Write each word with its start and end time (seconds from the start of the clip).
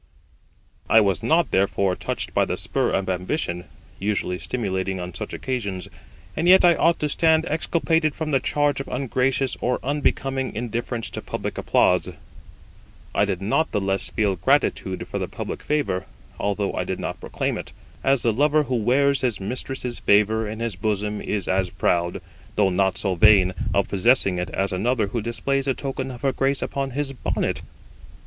I 0.89 0.99
was 0.99 1.21
not, 1.21 1.51
therefore, 1.51 1.95
touched 1.95 2.33
by 2.33 2.43
the 2.45 2.57
spur 2.57 2.89
of 2.89 3.07
ambition, 3.07 3.65
usually 3.99 4.39
stimulating 4.39 4.99
on 4.99 5.13
such 5.13 5.31
occasions; 5.31 5.87
and 6.35 6.47
yet 6.47 6.65
I 6.65 6.73
ought 6.73 6.99
to 7.01 7.07
stand 7.07 7.45
exculpated 7.45 8.15
from 8.15 8.31
the 8.31 8.39
charge 8.39 8.81
of 8.81 8.87
ungracious 8.87 9.55
or 9.61 9.77
unbecoming 9.83 10.55
indifference 10.55 11.11
to 11.11 11.21
public 11.21 11.59
applause. 11.59 12.09
I 13.13 13.25
did 13.25 13.43
not 13.43 13.71
the 13.71 13.79
less 13.79 14.09
feel 14.09 14.35
gratitude 14.35 15.07
for 15.07 15.19
the 15.19 15.27
public 15.27 15.61
favour, 15.61 16.07
although 16.39 16.73
I 16.73 16.83
did 16.83 16.97
not 16.99 17.19
proclaim 17.21 17.55
it; 17.55 17.71
as 18.03 18.23
the 18.23 18.33
lover 18.33 18.63
who 18.63 18.77
wears 18.77 19.21
his 19.21 19.39
mistress's 19.39 19.99
favour 19.99 20.49
in 20.49 20.61
his 20.61 20.75
bosom 20.75 21.21
is 21.21 21.47
as 21.47 21.69
proud, 21.69 22.23
though 22.55 22.71
not 22.71 22.97
so 22.97 23.13
vain, 23.13 23.53
of 23.71 23.89
possessing 23.89 24.39
it 24.39 24.49
as 24.49 24.73
another 24.73 25.05
who 25.09 25.21
displays 25.21 25.65
the 25.65 25.75
token 25.75 26.09
of 26.09 26.23
her 26.23 26.31
grace 26.33 26.63
upon 26.63 26.89
his 26.97 27.13
bonnet. 27.13 27.61